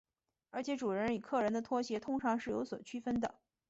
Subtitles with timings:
[0.49, 3.35] 而且主人与客人的拖鞋通常是有所区分的。